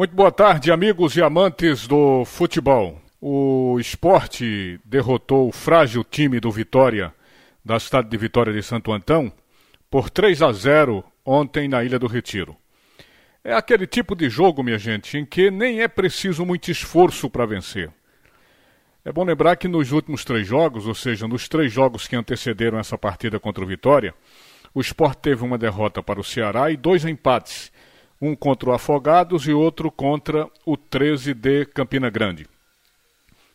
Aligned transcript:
Muito 0.00 0.16
boa 0.16 0.32
tarde, 0.32 0.72
amigos 0.72 1.14
e 1.14 1.22
amantes 1.22 1.86
do 1.86 2.24
futebol. 2.24 2.98
O 3.20 3.76
esporte 3.78 4.80
derrotou 4.82 5.46
o 5.46 5.52
frágil 5.52 6.02
time 6.02 6.40
do 6.40 6.50
Vitória, 6.50 7.12
da 7.62 7.78
cidade 7.78 8.08
de 8.08 8.16
Vitória 8.16 8.50
de 8.50 8.62
Santo 8.62 8.92
Antão, 8.92 9.30
por 9.90 10.08
3 10.08 10.40
a 10.40 10.52
0 10.52 11.04
ontem 11.22 11.68
na 11.68 11.84
Ilha 11.84 11.98
do 11.98 12.06
Retiro. 12.06 12.56
É 13.44 13.52
aquele 13.52 13.86
tipo 13.86 14.16
de 14.16 14.30
jogo, 14.30 14.62
minha 14.62 14.78
gente, 14.78 15.18
em 15.18 15.26
que 15.26 15.50
nem 15.50 15.82
é 15.82 15.86
preciso 15.86 16.46
muito 16.46 16.70
esforço 16.70 17.28
para 17.28 17.44
vencer. 17.44 17.92
É 19.04 19.12
bom 19.12 19.22
lembrar 19.22 19.56
que 19.56 19.68
nos 19.68 19.92
últimos 19.92 20.24
três 20.24 20.46
jogos, 20.46 20.86
ou 20.86 20.94
seja, 20.94 21.28
nos 21.28 21.46
três 21.46 21.70
jogos 21.70 22.08
que 22.08 22.16
antecederam 22.16 22.78
essa 22.78 22.96
partida 22.96 23.38
contra 23.38 23.62
o 23.62 23.66
Vitória, 23.66 24.14
o 24.72 24.80
Sport 24.80 25.18
teve 25.18 25.44
uma 25.44 25.58
derrota 25.58 26.02
para 26.02 26.18
o 26.18 26.24
Ceará 26.24 26.70
e 26.70 26.76
dois 26.78 27.04
empates 27.04 27.70
um 28.20 28.36
contra 28.36 28.70
o 28.70 28.72
Afogados 28.72 29.46
e 29.46 29.52
outro 29.52 29.90
contra 29.90 30.46
o 30.66 30.76
13 30.76 31.32
de 31.32 31.64
Campina 31.66 32.10
Grande. 32.10 32.46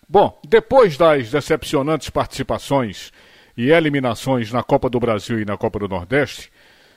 Bom, 0.07 0.39
depois 0.47 0.97
das 0.97 1.29
decepcionantes 1.29 2.09
participações 2.09 3.11
e 3.57 3.69
eliminações 3.69 4.51
na 4.51 4.63
Copa 4.63 4.89
do 4.89 4.99
Brasil 4.99 5.39
e 5.39 5.45
na 5.45 5.57
Copa 5.57 5.79
do 5.79 5.87
Nordeste, 5.87 6.51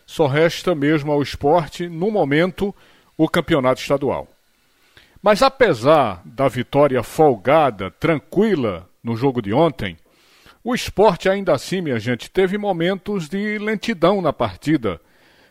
só 0.07 0.27
resta 0.27 0.75
mesmo 0.75 1.13
ao 1.13 1.23
esporte, 1.23 1.89
no 1.89 2.11
momento, 2.11 2.75
o 3.17 3.29
campeonato 3.29 3.81
estadual. 3.81 4.27
Mas 5.23 5.43
apesar 5.43 6.23
da 6.25 6.49
vitória 6.49 7.03
folgada, 7.03 7.91
tranquila 7.91 8.89
no 9.03 9.17
jogo 9.17 9.43
de 9.43 9.53
ontem, 9.53 9.97
o 10.63 10.75
esporte 10.75 11.29
ainda 11.29 11.53
assim, 11.53 11.81
minha 11.81 11.99
gente, 11.99 12.31
teve 12.31 12.57
momentos 12.57 13.29
de 13.29 13.59
lentidão 13.59 14.21
na 14.21 14.33
partida 14.33 15.01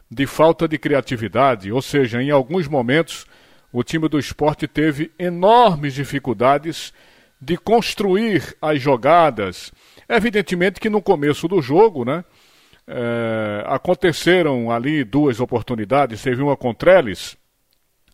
de 0.10 0.26
falta 0.26 0.68
de 0.68 0.78
criatividade, 0.78 1.72
ou 1.72 1.82
seja, 1.82 2.22
em 2.22 2.32
alguns 2.32 2.68
momentos 2.68 3.26
o 3.72 3.84
time 3.84 4.08
do 4.08 4.18
esporte 4.18 4.68
teve 4.68 5.12
enormes 5.20 5.94
dificuldades 5.94 6.94
de 7.40 7.58
construir 7.58 8.56
as 8.62 8.82
jogadas. 8.82 9.72
Evidentemente 10.08 10.80
que 10.80 10.90
no 10.90 11.02
começo 11.02 11.48
do 11.48 11.62
jogo, 11.62 12.06
né? 12.06 12.24
É, 12.90 13.66
aconteceram 13.68 14.72
ali 14.72 15.04
duas 15.04 15.42
oportunidades, 15.42 16.24
teve 16.24 16.42
uma 16.42 16.56
com 16.56 16.74
Trellis, 16.74 17.36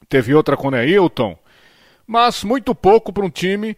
teve 0.10 0.34
outra 0.34 0.58
com 0.58 0.72
Neilton, 0.72 1.38
mas 2.08 2.44
muito 2.44 2.74
pouco 2.74 3.14
para 3.14 3.24
um 3.24 3.30
time 3.30 3.78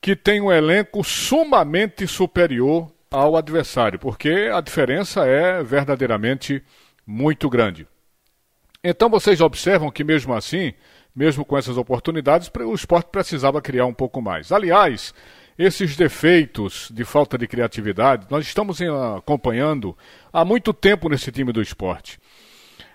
que 0.00 0.16
tem 0.16 0.40
um 0.40 0.50
elenco 0.50 1.04
sumamente 1.04 2.06
superior 2.06 2.90
ao 3.10 3.36
adversário, 3.36 3.98
porque 3.98 4.50
a 4.50 4.62
diferença 4.62 5.26
é 5.26 5.62
verdadeiramente 5.62 6.62
muito 7.10 7.50
grande. 7.50 7.88
Então 8.82 9.10
vocês 9.10 9.40
observam 9.40 9.90
que 9.90 10.04
mesmo 10.04 10.32
assim, 10.32 10.72
mesmo 11.14 11.44
com 11.44 11.58
essas 11.58 11.76
oportunidades, 11.76 12.50
o 12.64 12.74
esporte 12.74 13.10
precisava 13.10 13.60
criar 13.60 13.84
um 13.84 13.92
pouco 13.92 14.22
mais. 14.22 14.52
Aliás, 14.52 15.12
esses 15.58 15.96
defeitos 15.96 16.88
de 16.90 17.04
falta 17.04 17.36
de 17.36 17.48
criatividade, 17.48 18.26
nós 18.30 18.46
estamos 18.46 18.78
acompanhando 19.16 19.96
há 20.32 20.44
muito 20.44 20.72
tempo 20.72 21.08
nesse 21.08 21.32
time 21.32 21.52
do 21.52 21.60
esporte. 21.60 22.18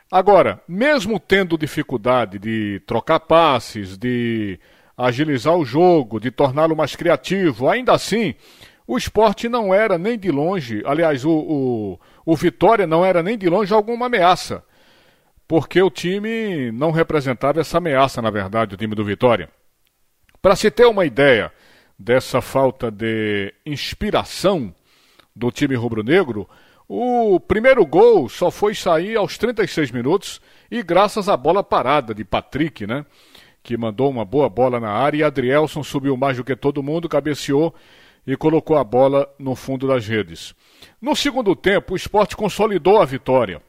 Agora, 0.10 0.62
mesmo 0.66 1.20
tendo 1.20 1.58
dificuldade 1.58 2.40
de 2.40 2.82
trocar 2.88 3.20
passes, 3.20 3.98
de 3.98 4.58
agilizar 4.98 5.56
o 5.56 5.66
jogo, 5.66 6.22
de 6.22 6.32
torná-lo 6.32 6.76
mais 6.76 6.96
criativo, 6.96 7.70
ainda 7.70 7.92
assim, 7.92 8.34
o 8.88 8.98
esporte 8.98 9.50
não 9.50 9.74
era 9.74 9.98
nem 9.98 10.18
de 10.18 10.30
longe, 10.32 10.84
aliás, 10.86 11.26
o, 11.26 11.32
o, 11.32 12.00
o 12.26 12.36
Vitória 12.36 12.86
não 12.86 13.04
era 13.04 13.24
nem 13.24 13.38
de 13.38 13.50
longe 13.50 13.74
alguma 13.74 14.06
ameaça, 14.06 14.64
porque 15.48 15.82
o 15.82 15.90
time 15.90 16.72
não 16.72 16.92
representava 16.92 17.62
essa 17.62 17.78
ameaça, 17.80 18.22
na 18.22 18.30
verdade, 18.30 18.76
o 18.76 18.78
time 18.78 18.94
do 18.94 19.04
Vitória. 19.04 19.50
Para 20.42 20.56
se 20.56 20.70
ter 20.70 20.86
uma 20.86 21.06
ideia 21.06 21.52
dessa 21.98 22.42
falta 22.42 22.92
de 22.92 23.54
inspiração 23.66 24.74
do 25.36 25.52
time 25.52 25.76
rubro-negro, 25.76 26.48
o 26.88 27.40
primeiro 27.40 27.84
gol 27.86 28.30
só 28.30 28.52
foi 28.52 28.76
sair 28.76 29.16
aos 29.18 29.38
36 29.38 29.90
minutos 29.90 30.40
e 30.70 30.84
graças 30.84 31.28
à 31.28 31.36
bola 31.36 31.64
parada 31.64 32.14
de 32.14 32.24
Patrick, 32.24 32.86
né? 32.86 33.06
Que 33.64 33.76
mandou 33.76 34.12
uma 34.12 34.24
boa 34.24 34.48
bola 34.48 34.80
na 34.80 34.92
área 34.92 35.18
e 35.18 35.24
Adrielson 35.24 35.82
subiu 35.82 36.16
mais 36.16 36.38
do 36.38 36.44
que 36.44 36.56
todo 36.56 36.84
mundo, 36.84 37.10
cabeceou 37.10 37.74
e 38.26 38.36
colocou 38.36 38.78
a 38.78 38.84
bola 38.84 39.30
no 39.38 39.56
fundo 39.56 39.88
das 39.88 40.08
redes. 40.08 40.56
No 41.02 41.16
segundo 41.16 41.56
tempo, 41.56 41.94
o 41.94 41.96
esporte 41.98 42.36
consolidou 42.36 43.02
a 43.02 43.06
vitória, 43.06 43.62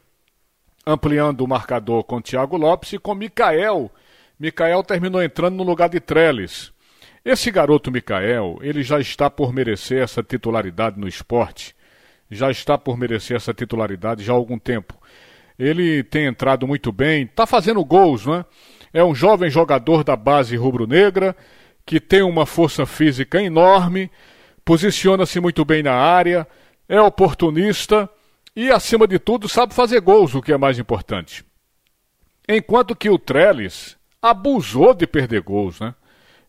ampliando 0.87 1.43
o 1.43 1.49
marcador 1.49 2.05
com 2.05 2.21
Thiago 2.21 2.57
Lopes 2.57 2.95
e 2.95 2.99
com 2.99 3.15
Mikael. 3.15 3.91
Mikael 4.39 4.83
terminou 4.83 5.23
entrando 5.23 5.57
no 5.57 5.63
lugar 5.63 5.89
de 5.89 6.01
Trellis. 6.01 6.73
Esse 7.25 7.51
garoto 7.51 7.91
Mikael, 7.91 8.59
ele 8.61 8.83
já 8.83 9.01
está 9.01 9.29
por 9.29 9.53
merecer 9.53 10.03
essa 10.03 10.23
titularidade 10.23 10.99
no 10.99 11.09
esporte. 11.09 11.75
Já 12.31 12.51
está 12.51 12.79
por 12.79 12.97
merecer 12.97 13.37
essa 13.37 13.53
titularidade 13.53 14.25
já 14.25 14.33
há 14.33 14.37
algum 14.37 14.59
tempo. 14.59 14.95
Ele 15.59 16.03
tem 16.03 16.27
entrado 16.27 16.67
muito 16.67 16.93
bem, 16.93 17.25
está 17.25 17.47
fazendo 17.47 17.85
gols, 17.85 18.27
não 18.27 18.37
é? 18.37 18.45
É 18.93 19.05
um 19.05 19.15
jovem 19.15 19.51
jogador 19.51 20.05
da 20.05 20.17
base 20.17 20.57
rubro-negra 20.57 21.37
que 21.85 22.01
tem 22.01 22.23
uma 22.23 22.47
força 22.47 22.85
física 22.85 23.41
enorme, 23.43 24.11
posiciona-se 24.67 25.39
muito 25.39 25.65
bem 25.65 25.81
na 25.81 25.95
área, 25.95 26.45
é 26.89 27.01
oportunista 27.01 28.11
e, 28.55 28.69
acima 28.69 29.07
de 29.07 29.17
tudo, 29.17 29.49
sabe 29.49 29.73
fazer 29.73 30.01
gols, 30.01 30.35
o 30.35 30.43
que 30.43 30.53
é 30.53 30.59
mais 30.59 30.77
importante. 30.77 31.45
Enquanto 32.49 32.97
que 32.97 33.09
o 33.09 33.17
Trellis 33.17 33.97
abusou 34.21 34.93
de 34.93 35.07
perder 35.07 35.41
gols, 35.41 35.79
né? 35.79 35.95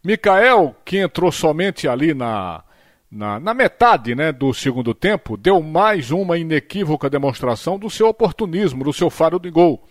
Mikael, 0.04 0.76
que 0.84 0.98
entrou 0.98 1.32
somente 1.32 1.88
ali 1.88 2.16
na, 2.16 2.64
na, 3.12 3.40
na, 3.40 3.54
metade 3.54 4.16
né, 4.16 4.32
do 4.32 4.52
segundo 4.52 4.96
tempo, 4.96 5.38
deu 5.38 5.62
mais 5.62 6.10
uma 6.10 6.40
inequívoca 6.40 7.10
demonstração 7.10 7.78
do 7.78 7.90
seu 7.90 8.08
oportunismo, 8.08 8.84
do 8.84 8.94
seu 8.94 9.12
faro 9.12 9.40
de 9.40 9.52
gol. 9.52 9.88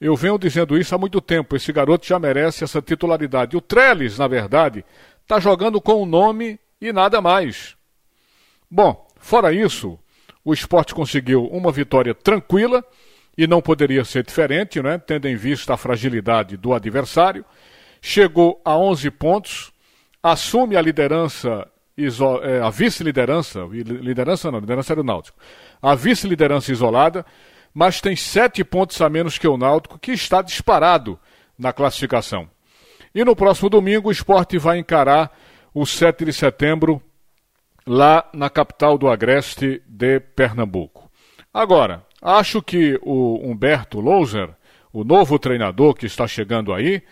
Eu 0.00 0.16
venho 0.16 0.38
dizendo 0.38 0.78
isso 0.78 0.94
há 0.94 0.98
muito 0.98 1.20
tempo. 1.20 1.54
Esse 1.54 1.72
garoto 1.72 2.06
já 2.06 2.18
merece 2.18 2.64
essa 2.64 2.80
titularidade. 2.80 3.56
O 3.56 3.60
Trellis, 3.60 4.18
na 4.18 4.28
verdade, 4.28 4.84
está 5.22 5.38
jogando 5.38 5.80
com 5.80 6.02
o 6.02 6.06
nome 6.06 6.58
e 6.80 6.92
nada 6.92 7.20
mais. 7.20 7.76
Bom, 8.70 9.06
fora 9.18 9.52
isso, 9.52 9.98
o 10.44 10.52
esporte 10.52 10.94
conseguiu 10.94 11.46
uma 11.46 11.72
vitória 11.72 12.14
tranquila 12.14 12.84
e 13.36 13.46
não 13.46 13.60
poderia 13.60 14.04
ser 14.04 14.24
diferente, 14.24 14.80
né? 14.80 14.98
tendo 14.98 15.28
em 15.28 15.36
vista 15.36 15.74
a 15.74 15.76
fragilidade 15.76 16.56
do 16.56 16.72
adversário. 16.72 17.44
Chegou 18.00 18.60
a 18.64 18.76
11 18.76 19.10
pontos, 19.10 19.72
assume 20.22 20.76
a 20.76 20.82
liderança, 20.82 21.68
é, 22.42 22.60
a 22.60 22.70
vice-liderança, 22.70 23.60
liderança 23.70 24.50
não, 24.50 24.60
liderança 24.60 24.92
era 24.92 25.00
o 25.00 25.04
Náutico, 25.04 25.38
a 25.80 25.94
vice-liderança 25.94 26.72
isolada, 26.72 27.24
mas 27.74 28.00
tem 28.00 28.16
sete 28.16 28.64
pontos 28.64 29.00
a 29.00 29.08
menos 29.08 29.38
que 29.38 29.48
o 29.48 29.56
Náutico, 29.56 29.98
que 29.98 30.12
está 30.12 30.40
disparado 30.40 31.18
na 31.58 31.72
classificação. 31.72 32.48
E 33.14 33.24
no 33.24 33.34
próximo 33.34 33.68
domingo 33.68 34.08
o 34.08 34.12
esporte 34.12 34.58
vai 34.58 34.78
encarar 34.78 35.36
o 35.78 35.84
7 35.84 36.24
de 36.24 36.32
setembro, 36.32 37.02
lá 37.86 38.26
na 38.32 38.48
capital 38.48 38.96
do 38.96 39.10
Agreste 39.10 39.82
de 39.86 40.18
Pernambuco. 40.20 41.10
Agora, 41.52 42.02
acho 42.22 42.62
que 42.62 42.98
o 43.02 43.46
Humberto 43.46 44.00
Louser, 44.00 44.48
o 44.90 45.04
novo 45.04 45.38
treinador 45.38 45.92
que 45.92 46.06
está 46.06 46.26
chegando 46.26 46.72
aí, 46.72 47.02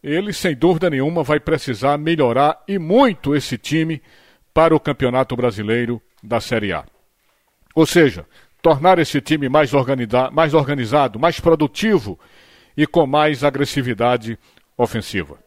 ele 0.00 0.32
sem 0.32 0.54
dúvida 0.54 0.88
nenhuma 0.88 1.24
vai 1.24 1.40
precisar 1.40 1.98
melhorar 1.98 2.62
e 2.68 2.78
muito 2.78 3.34
esse 3.34 3.58
time 3.58 4.00
para 4.54 4.76
o 4.76 4.78
Campeonato 4.78 5.34
Brasileiro 5.34 6.00
da 6.22 6.40
Série 6.40 6.72
A. 6.72 6.84
Ou 7.74 7.84
seja, 7.84 8.24
tornar 8.62 9.00
esse 9.00 9.20
time 9.20 9.48
mais, 9.48 9.72
mais 10.32 10.54
organizado, 10.54 11.18
mais 11.18 11.40
produtivo 11.40 12.16
e 12.76 12.86
com 12.86 13.08
mais 13.08 13.42
agressividade 13.42 14.38
ofensiva. 14.78 15.43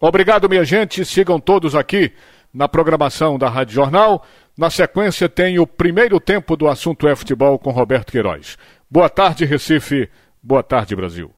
Obrigado, 0.00 0.48
minha 0.48 0.64
gente. 0.64 1.04
Sigam 1.04 1.40
todos 1.40 1.74
aqui 1.74 2.12
na 2.52 2.68
programação 2.68 3.38
da 3.38 3.48
Rádio 3.48 3.74
Jornal. 3.74 4.24
Na 4.56 4.70
sequência, 4.70 5.28
tem 5.28 5.58
o 5.58 5.66
primeiro 5.66 6.20
tempo 6.20 6.56
do 6.56 6.68
assunto 6.68 7.08
é 7.08 7.16
futebol 7.16 7.58
com 7.58 7.70
Roberto 7.70 8.12
Queiroz. 8.12 8.56
Boa 8.90 9.08
tarde, 9.08 9.44
Recife. 9.44 10.08
Boa 10.42 10.62
tarde, 10.62 10.94
Brasil. 10.94 11.26